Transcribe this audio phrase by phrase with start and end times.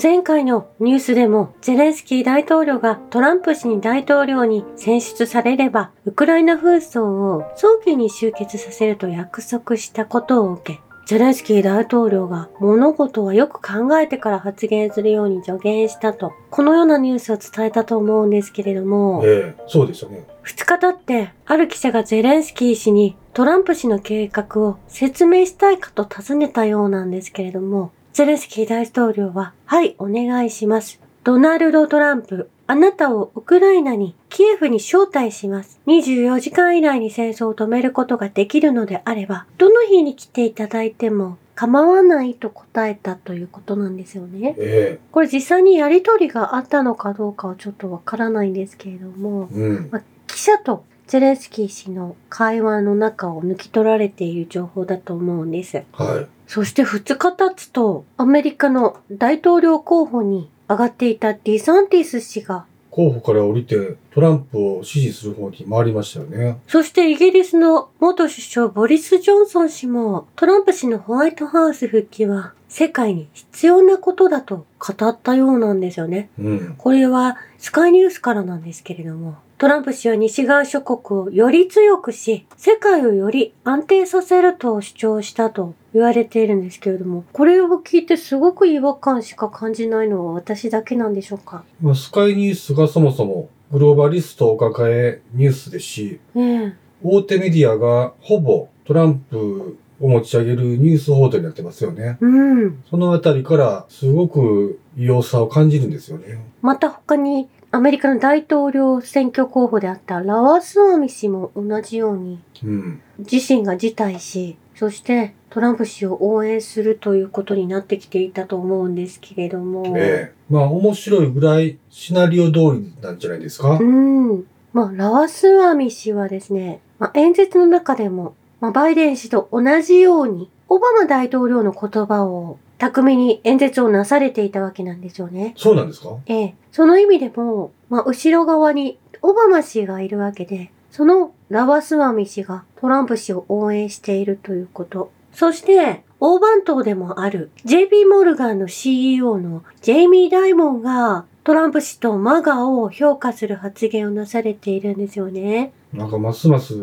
[0.00, 20.24] 前回のニュースでもゼレンスキー大統領がトランプ氏に大統領に選出されればウクライナ紛争を早期に終結させると約束したことを受けゼレンスキー大統領が物事はよく考えてから発言するように助言したと、このようなニュースを伝えたと思うんですけれども、ええそうでしたね。
[20.42, 31.00] 二日経って、ある記者がゼレンスキー氏にトランプ氏の計画を説明したいかと尋ねたようなんですけれども、ゼレンスキー大統領は、はい、お願いします。
[31.24, 35.80] ドナルド・トランプ、あなたをウクライナに、キエフに招待します。
[35.86, 44.56] 24時間以内に戦争を止めることができるのであれば、どの日に来ていただいても構わないと答えたということなんですよね。
[44.58, 49.88] えこれ実際にやりとりがあったのかどうかはちょっとわからないんですけれども、えうん。
[49.90, 55.82] まあ記者とゼレンスキー氏の会話の中を抜き取られている情報だと思うんです。
[55.92, 56.26] はい。
[56.52, 66.58] そして2日経つと、アメリカの大統領候補に上がっていたディサンティス氏が、候補から降りてトランプを支持する方に回りましたよね。
[66.68, 76.28] そしてイギリスの元首相ボリス・ジョンソン氏も、トランプ氏のホワイトハウス復帰は世界に必要なことだと語ったようなんですよね。
[76.38, 76.74] うん。
[76.76, 91.64] これはスカイニュースからなんですけれども、トランプ氏は西側諸国をより強くし、世界をより安定させると主張したと言われているんですけれども、これを聞いてすごく違和感しか感じないのは私だけなんでしょうか？
[91.80, 102.16] まあスカイニュースがそもそもグローバリストを抱えニュースですし、ね大手メディアがほぼトランプを持ち上げるニュース報道になってますよね。
[102.20, 102.24] え。
[102.24, 102.84] うん。
[102.88, 106.44] そのあたりからすごく異様さを感じるんですよね。
[106.60, 113.00] また他にアメリカの大統領選挙候補であったラワスワミ氏も同じようにうん。
[113.18, 119.84] 自身が辞退し、そしてトランプ氏を応援するということになってきていたと思うんですけれども。
[119.96, 120.52] ええ。
[120.52, 123.78] まあ面白いぐらいシナリオ通りなんじゃないですか？
[123.78, 123.80] う。
[123.80, 124.44] ん。
[124.72, 135.54] まあ、ラワスワミ氏はですね、まあ、演説の中でも、まあ、バイデン氏と同じように、オバマ大統領の言葉を巧みに演説をなされていたわけなんですよね。
[135.56, 136.16] そうなんですか？
[136.26, 136.54] ええ。
[136.72, 145.10] その意味でも、まあ、後ろ側にオバマ氏がいるわけで、そのラバスワミ氏がトランプ氏を応援しているということ。
[145.32, 155.72] そして、大番頭でもある JP モルガンの CEO のジェイミー・ダイモンがトランプ氏とマガを評価する発言をなされているんですよね。
[155.94, 156.74] なんかますます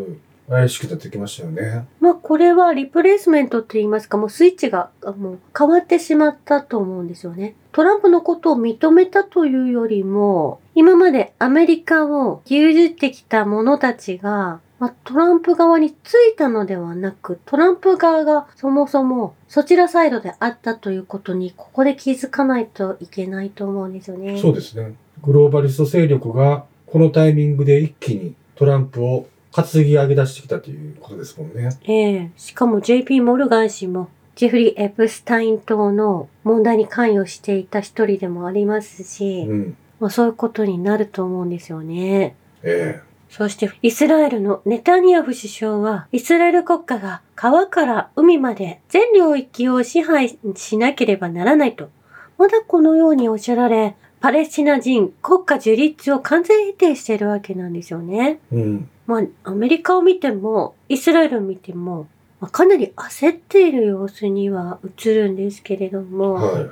[0.49, 1.85] 怪しくなってきましたよね。
[1.99, 7.55] まあこれはリプレイスメントと言いますかもうスイッチがあもう変わってしまったと思うんですよね。
[7.71, 24.39] トランプのことを認めたというよりも今までアメリカを牛耳ってきた者たちがまあ、トランプ側についたのではなく、トランプ側がそもそもそちらサイドであったということに、ここで気づかないといけないと思うんですよね。
[24.39, 24.95] そうですね。
[25.21, 29.27] グローバリスト勢力がこのタイミングで一気にトランプを
[29.63, 31.69] 担ぎ上げ出してきたということですもんね。
[31.83, 39.77] ええしかも JP モルガン氏も、ジェフリー・エプスタイン島の問題に関与していた一人でもありますし、うん。
[39.99, 42.35] まあ、そういうことになると思うんですよね。
[42.63, 51.89] えそして、イスラエルのネタニヤフ首相は、イスラエル国家が川から海まで全領域を支配しなければならないと、
[52.37, 58.39] まだこのようにおっしゃられ、パレスチナ人国家樹立を完全否定しているわけなんですよね。
[58.51, 58.89] えうん。
[59.07, 62.07] まあ、アメリカを見ても、イスラエルを見ても、
[62.39, 66.65] まあ、かなり焦っている様子には映るんですけれども、はい。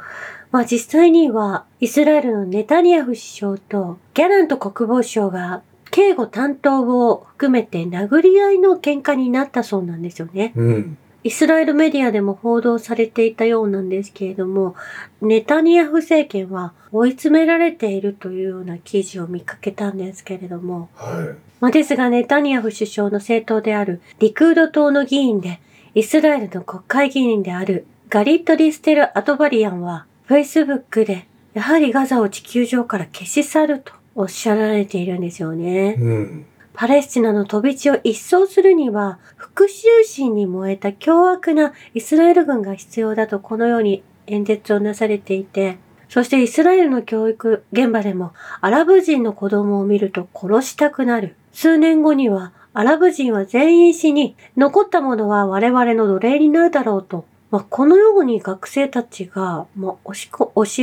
[0.51, 10.53] まあ実際には、イスラエルのネタニヤフ首相とギャラント国防相が警護担当を含めて殴り合いの喧嘩になったそうなんですよね。
[10.55, 10.97] うん。
[11.27, 14.75] イスラエルメディアでも報道されていたようなんですけれども、
[15.21, 25.59] ネタニヤフ政権は追い詰められているというような記事を見かけたんですけれども、はまあ、ですがネタニヤフ首相の政党であるリクード党の議員で、
[25.95, 35.57] イスラエルの国会議員であるガリット・ディステル・アトバリアンは、Facebook で、やはりガザを地球上から消し去るとおっしゃられているんですよい。
[35.57, 35.95] ね。
[35.99, 36.45] うん。
[36.79, 48.31] パレスチナの飛び地を一掃するには、復讐心に燃えた凶悪なイスラエル軍が必要だとこのように演説をなされていて、そしてイスラエルの教育現場でも
[48.61, 51.35] アラブ人の子供を見ると殺したくなる。
[51.51, 57.25] 数年後にはアラブ人は全員死に、残ったものは我々の奴隷になるだろうと。
[57.49, 60.13] まあ、このように学生たちが、まあ、教え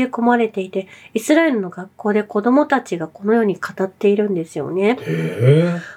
[0.06, 4.98] 込まれていて、イスラエルの学校で子供たちがこのように語っているんですよね。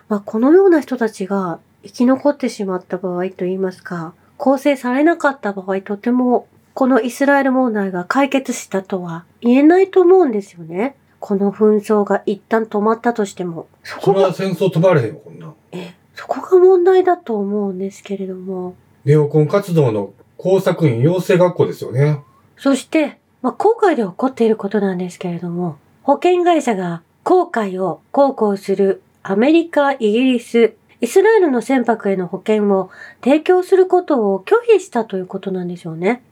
[0.10, 10.96] まあ、このような人たちが生き残ってしまった場合といいますか、構成されなかった場合、とてもこのイスラエル問題が解決したとは言えないと思うんですよね。
[11.19, 13.68] この紛争が一旦止まったとしても。
[13.84, 15.56] そそこが、戦争止まれへんよ、こんなん。
[15.72, 18.75] え、そこが問題だと思うんですけれども。
[19.06, 22.22] ネオコン活動の工作員養成学校ですよね。
[22.57, 32.89] そして、まあ、航海で起こっていることなんですけれども、保険会社が航海を航行するアメリカ、イギリス、イスラエルの船舶への保険を
[33.24, 36.24] 提供することを拒否したということなんでしょうね。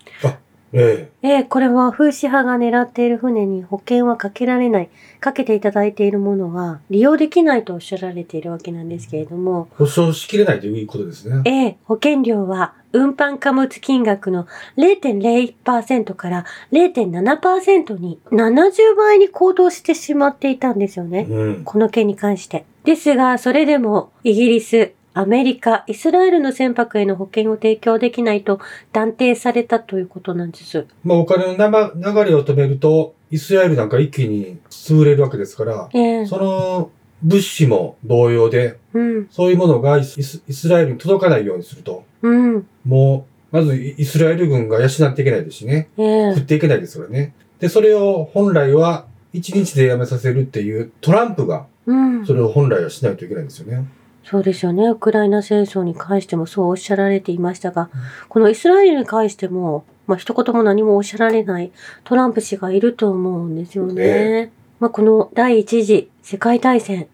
[0.78, 4.90] えええこれは風刺派が狙っている船に保険はかけられない、
[5.22, 11.42] かけていただいているものは利用できないとおっしゃられているわけなんですけれども、え保証しきれないということですね。
[11.46, 14.48] ええ、保険料は運搬貨物金額の
[14.78, 21.28] 0.01%から0.7%に70倍に高騰してしまっていたんですよね。
[21.30, 21.64] うん。
[21.66, 22.66] この件に関して。
[22.86, 28.60] ですが、それでもイギリス、アメリカ、イスラエルの船舶への保険を提供できないと
[28.94, 30.88] 断定されたということなんです。
[31.04, 36.92] まあお金の流れを止めると、イスラエルなんか一気に潰れるわけですから、ええその
[37.25, 45.89] 物資も同様で、うん、そういうものがイスラエルに届かないようにすると、うん、もう、まずイイスラエル軍が養っていけないですしね。
[45.98, 47.33] ええ食っていけないですからね。
[47.60, 52.33] で、それを本来は一日でやめさせるっていうトランプが、うんそ。
[52.33, 53.88] れを本来はしないといけないんですよね。
[54.24, 54.88] そうですよね。
[54.89, 57.89] ウクライナ戦争に関してもそうおっしゃられていましたが、
[58.27, 61.72] このイスラエルに関しても、まあ一言も何もおっしゃられない
[62.04, 64.51] トランプ氏がいると思うんですよね。
[64.80, 67.07] まあこの第一次世界大戦、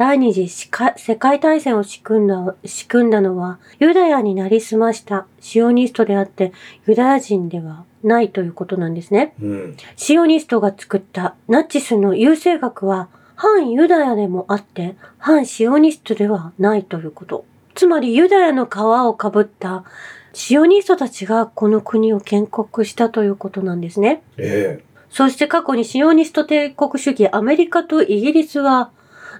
[0.00, 0.70] 第二次世
[1.16, 6.54] 界大戦を仕組んだ、仕組んだのは、ユダヤになりすましたシオニストであって、
[6.86, 9.34] ユダヤ人ではないということなんですね。
[9.42, 9.76] うん。
[9.96, 17.44] シオニストが作ったナチスの優勢学は反ユダヤでもあって反シオニストではないということ。
[17.74, 19.84] つまりユダヤの皮をかぶった
[20.32, 24.22] シオニストたちがこの国を建国したということなんですね。
[24.38, 28.92] えそして過去にシオニスト帝国主義アメリカとイギリスは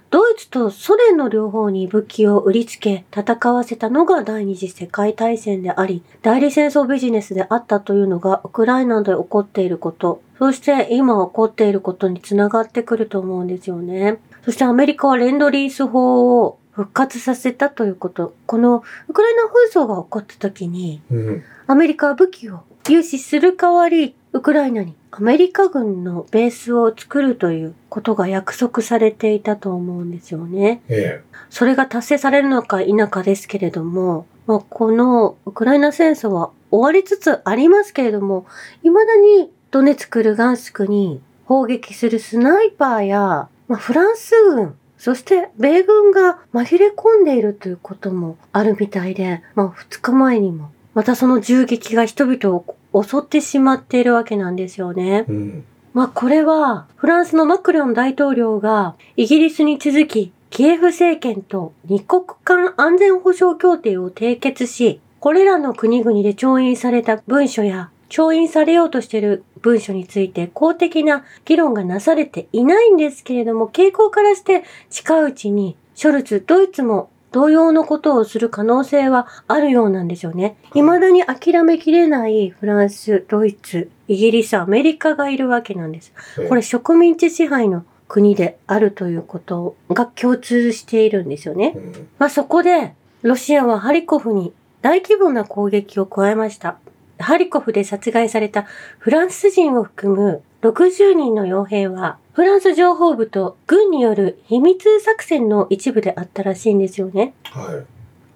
[0.09, 14.19] ドイツとソ連の両方に武器を売りつけ戦わせたのが第二次世界大戦であり、代理戦争ビジネスであったというのがウクライナで起こっていること、そして今起こっていることにつながってくると思うんですよね。
[14.43, 18.33] そしてアメリカはレンドリース法を復活させたということ。
[18.45, 21.43] このウクライナ紛争が起こった時に、えうん。
[21.67, 30.81] アメリカは武器を融資する代わり、ウクライナにアメリカ軍のベースを作るということが約束されていたと思うんですよね。
[30.87, 38.45] えそれが達成されるのか否かですけれども、まあ、このウクライナ戦争は終わりつつありますけれども、
[38.83, 55.31] 未だにドネツク、ルガンスクに砲撃するスナイパーや、まあ、フランス軍、そして米軍が紛れ込んでいるということもあるみたいで、まあ、2日前にもまたその銃撃が人々を襲ってしまっているわけなんですよねえ。
[55.31, 55.63] うん。
[55.93, 80.57] まあこれはフランスのマクロン大統領がイギリスに続きキエフ政権と二国間安全保障協定を締結し、これらの国々で調印された文書や調印されようとしている文書について公的な議論がなされていないんですけれども、傾向からして近いうちにショルツ、ドイツも同様のことをする可能性はあるようなんですよね。
[80.73, 86.13] 未だに諦めきれないフランス、ドイツ、イギリス、アメリカがいるわけなんです。
[86.37, 91.73] ええこれ植民地支配の国であるということが共通しているんですよね。
[91.75, 92.09] うん。
[92.19, 96.77] まあそこで、ロシアはハリコフに大規模な攻撃を加えました。
[97.19, 98.65] ハリコフで殺害された
[98.99, 107.33] フランス人を含む60人の傭兵は、フランス情報部と軍による秘密作戦の一部であったらしいんですよね。
[107.43, 107.85] はい。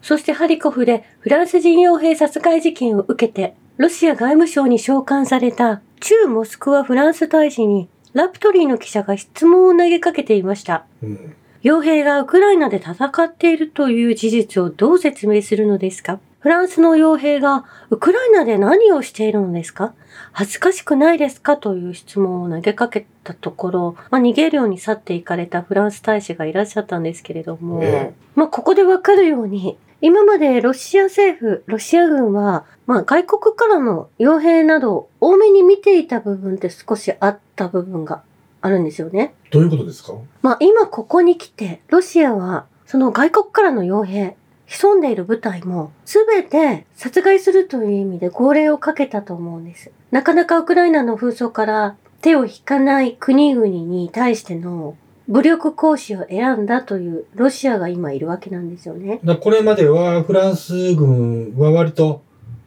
[0.02, 10.86] そしてハリコフでフランス人傭兵殺害事件を受けて、ロシア外務省に召喚された駐モスクワフランス大使にラプトリーの記者が質問を投げかけていました。
[11.02, 11.36] うん。
[11.64, 16.20] 傭兵がウクライナで戦っているという事実をどう説明するのですか？
[16.46, 19.96] フランスの傭兵がウクライナで何をしているのですか？
[20.32, 21.58] 恥ずかしくないですか？
[21.58, 38.22] という質問を投げかけたところ、まあ、逃げるように去っていかれたフランス大使がいらっしゃったんですけれども、えまあ、ここでわかるように、今までロシア政府、ロシア軍は、まあ、外国からの傭兵などを多めに見ていた部分って少しあった部分が
[38.62, 39.34] あるんですよね。
[39.50, 40.14] どういうことですか？
[40.44, 44.38] まあ今ここに来て、ロシアはその外国からの傭兵、
[44.68, 49.92] 潜んでいる部隊も全て殺害するという意味で号令をかけたと思うんです。
[50.12, 59.20] なかなかウクライナの紛争から手を引かない国々に対しての武力行使を選んだというロシアが今いるわけなんですよね。
[59.42, 62.22] これまではフランス軍は割と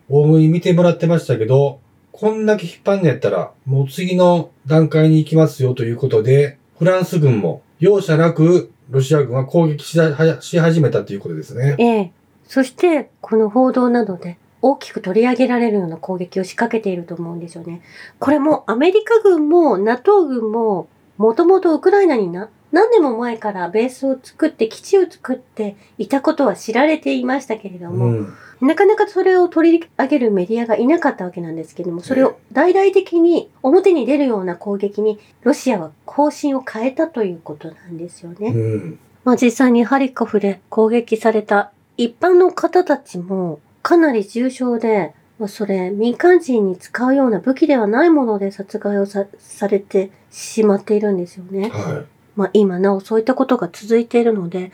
[0.09, 1.81] 大食い見てもらってましたけど、
[2.13, 9.99] こんだけ引っ張んのやったら、もう次の段階に行きますよということで、フランス軍も容赦なくロシア軍は攻撃し
[10.41, 11.77] し始めたということですね。
[11.79, 12.13] ええ。
[12.47, 17.83] そして、この報道などで大きく取り上げられるような攻撃を仕掛けていると思うんですよね。
[18.19, 28.35] これもアメリカ軍も NATO 軍ももともとウクライナにな何年も前からベースを作って基地を作っていたことは知られていましたけれども、うん。
[28.61, 38.49] なかなかそれを取り上げるメディアがいなかったわけなんですけども、それを大々的に表に出るような攻撃にロシアは方針を変えたということなんですよね。
[38.49, 38.99] うん。
[39.25, 51.71] まあ実際にハリコフで攻撃された一般の方たちもかなり重傷で、まあ、それ民間人に使うような武器ではないもので殺害をさされてしまっているんですよね。
[51.71, 52.05] は
[52.39, 54.71] まあ今なおそういったことが続いているので、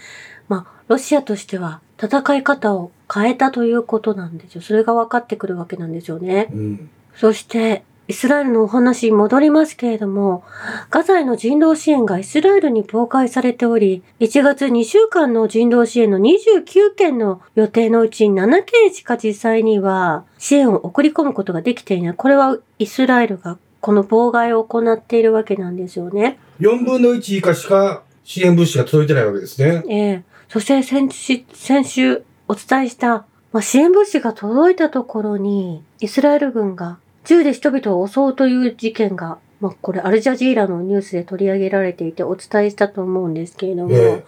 [0.49, 4.61] まあロシアとしては戦い方を変えたということなんですよ。
[4.61, 6.55] それが分かってくるわけなんですよねい。。
[6.55, 6.91] うん。
[7.17, 10.45] そして、イスラエルのお話に戻りますけれども、
[10.91, 22.15] ガザへの人道支援がイスラエルに公開されており、1月2週間の人道支援の29件の予定のうち7件しか実際には支援を送り込むことができていない。
[22.15, 26.39] これはイスラエルがこの妨害を行っているわけなんですよね。
[26.59, 29.85] 4分の1以下しか支援物資が届いてないわけですね。
[29.87, 44.25] ええそして先週、先週お伝えした、まあ、支援物資が届いたところに、イスラエル軍が銃で人々を襲うという事件が、まあ、これアルジャジーラのニュースで取り上げられていてお伝えしたと思うんですけれども、ええ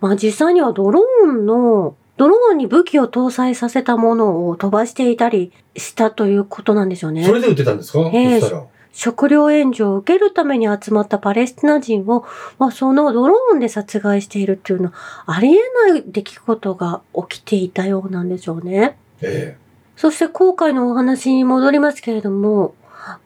[0.00, 7.24] まあ実際にはドローンの、ドローンに武器を搭載させたものを飛ばしていたりしたということなんですよね。
[7.24, 8.66] それで撃ってたんですか、ええそしたら。
[8.92, 12.24] 食料援助を受けるために集まったパレスチナ人を、
[12.58, 14.94] まあ、そのドローンで殺害しているっていうのは、
[15.26, 18.96] ありえない出来事が起きていたようなんでしょうね。
[19.22, 19.56] え
[19.96, 22.74] そして今回のお話に戻りますけれども、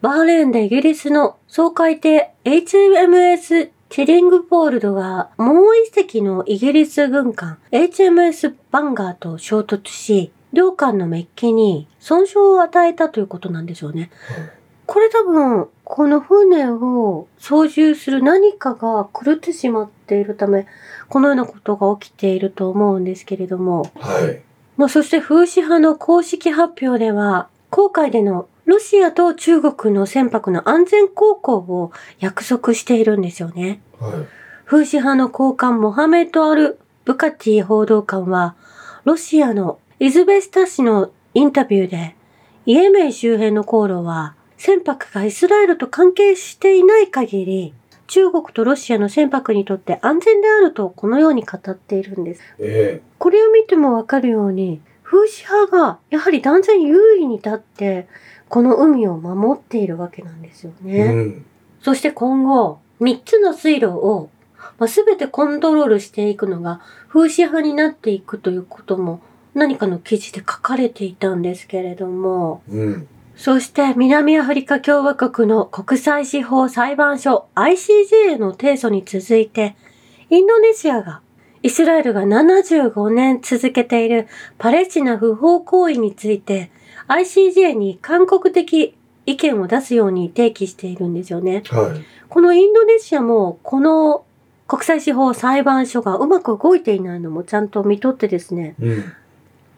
[0.01, 14.09] バーレーンでイギリスの総海艇 HMS チェリングポールドがもう一隻のイギリス軍艦 HMS バンガーと衝突し、両艦のメッキに損傷を与えたということなんでしょうね。
[14.85, 20.67] これ多分、この船を操縦する何かが狂ってしまっているため、
[21.09, 24.41] このようなことが起きていると思うんですけれども、えはい。
[24.77, 33.81] まあ、そして風刺派の公式発表では、航海でのロシアと中国の船舶の安全航行を約束しているんですよね。
[33.99, 34.11] はい。
[34.65, 38.55] 風刺派の高官モハメッド・アル・ブカティ報道官は、
[39.03, 42.15] ロシアのイズベスタ氏のインタビューで、
[42.65, 47.73] イエメン周辺の航路は、船舶がイスラエルと関係していない限り、
[48.07, 52.41] 中国とロシアの船舶にとって安全であるとこのように語っているんです。
[52.59, 58.07] えこれを見てもわかるように、風刺派がやはり断然優位に立って、
[58.49, 61.05] この海を守っているわけなんですよえね。
[61.05, 61.45] うん。
[61.81, 64.29] そして今後、3つの水路を、
[64.77, 69.21] まあ、全てコントロールしていくのが風刺派になっていくということも
[69.53, 73.07] 何かの記事で書かれていたんですけれども、うん。
[73.35, 79.75] そして南アフリカ共和国の国際司法裁判所 ICJ への提訴に続いて、
[80.29, 81.21] インドネシアが
[81.61, 84.27] イスラエルが75年続けている
[84.57, 86.71] パレスチナ不法行為について
[87.07, 91.63] ICJ に韓国的意見を出すように提起しているんですよね。
[91.69, 92.05] はい。
[92.29, 94.25] このインドネシアもこの
[94.67, 99.03] 国際司法裁判所がうまく動いていないのもちゃんと見とってですね、うん。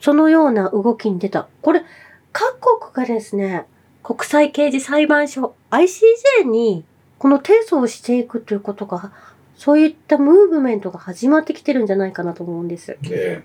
[0.01, 1.47] そのような動きに出た。
[1.61, 1.83] これ、
[2.31, 3.65] 各国がですね、
[4.03, 6.83] 国際刑事裁判所 ICJ に
[7.19, 9.11] この提訴をしていくということが、
[9.55, 12.97] そういったムーブメントが始まってきてるんじゃないかなと思うんです。
[13.03, 13.43] え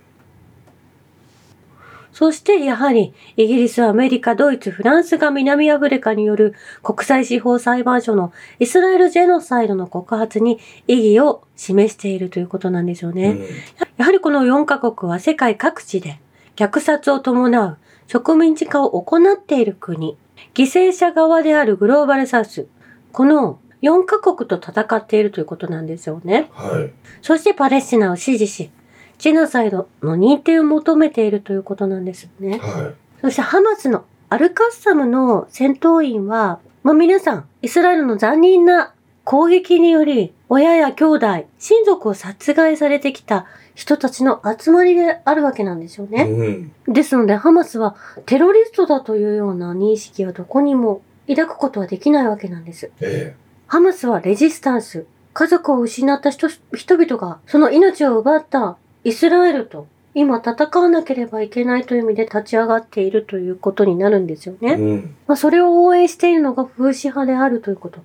[2.13, 13.29] そしてやはりイギリス、アメリカ、ドイツ、フランスが南アフリカによる国際司法裁判所のイスラエルジェノサイドの告発に意義を示しているということなんですよえね。
[13.31, 13.47] うん
[13.97, 16.19] やはりこの4カ国は世界各地で
[16.57, 17.79] 虐殺を伴う
[18.13, 20.19] 植民地化を行っている国、
[20.53, 22.67] 犠牲者側であるグローバルサウス、
[23.11, 26.51] この4カ国と戦っているということなんですよね。
[26.53, 26.93] はい。
[27.23, 28.71] そしてパレスチナを支持し、
[29.17, 32.59] ジェノサイドの認定を求めているということなんですよね。
[32.59, 32.93] は
[33.23, 38.92] そしてハマスのアルカッサムの戦闘員は、まあ、皆さん、イスラエルの残忍な
[39.25, 41.27] 攻撃により、親や兄弟、
[41.59, 46.11] 親族を殺害されてきた人たちの集まりであるわけなんですよい。
[46.11, 46.25] ね。
[46.87, 46.93] うん。
[46.93, 52.91] ですので、ハマスはテロリストだというような認識はどこにも抱くことはできないわけなんです。
[53.01, 53.37] え
[53.67, 55.07] ハマスはレジスタンス。
[55.33, 64.75] 家族を失った人人々がその命を奪ったイスラエルと今戦わなければいけないという意味で立ち上がっているということになるんですよね。
[64.75, 65.17] うん。
[65.27, 68.01] まあ、それを応援しているのが風刺派であるということ。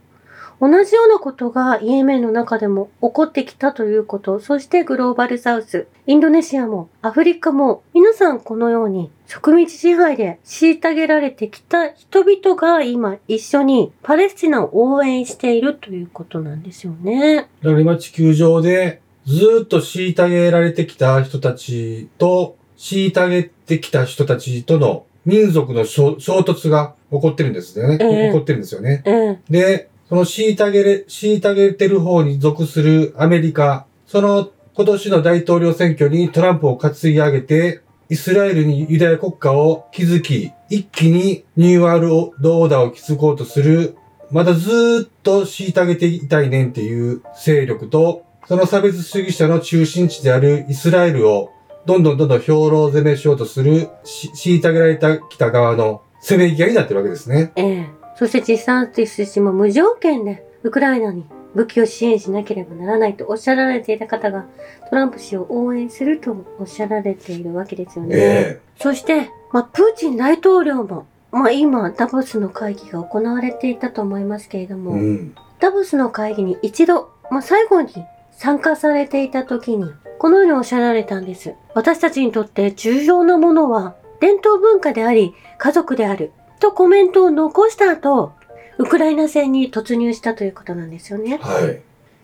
[0.59, 17.47] 同じようなことがイエメンの中でも起こってきたということ、そしてグローバルサウス、インドネシアもアフリカも皆さんこのように植民地支配で虐げられてきた人々が今一緒にパレスチナを応援しているということなんですよね。
[17.61, 27.97] だから今地球上でずーっと虐げられてきた人たちと、虐げてきた人たちとの民族の衝衝突が起こってるんですね。
[27.99, 29.03] ええ起こってるんですよね。
[29.05, 42.09] ええ、で、その虐げれ、虐げてる方に属するアメリカ、その今年の大統領選挙にトランプを担ぎ上げて、イスラエルにユダヤ国家を築き、一気にニューワール
[42.41, 43.97] ドオーダーを築こうとする、
[44.31, 51.51] まだずーっと虐げていたいねんっていう勢力と、その差別主義者の中心地であるイスラエルを
[51.85, 57.51] どんどんどんどん兵糧攻めしようとする、し虐げられたきた側の攻め行き合いになってるわけですね。
[57.55, 57.89] ええ。
[58.17, 61.23] そして実際ティス氏も無条件でウクライナに
[61.55, 64.45] 武器を支援しなければならないとおっしゃられていた方が
[64.89, 68.15] トランプ氏を応援するとおっしゃられているわけですよね。
[68.17, 75.35] えそして、まあ、プーチン大統領も、まあ、今、ダボスの会議が行われていたと思いますけれどえも、うん。
[75.59, 77.91] ダボスの会議に一度、まあ、最後に
[78.31, 81.53] 参加されていた時に、このようにおっしゃられたんです。
[81.73, 86.31] 私たちにとって重要なものは、伝統文化であり、家族である。
[86.59, 88.33] とコメントを残した後、
[88.77, 91.37] ウクライナ戦に突入したということなんですよね。
[91.37, 91.81] はい。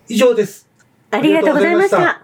[0.07, 0.67] 以上です。
[1.11, 2.23] ありがとうございました。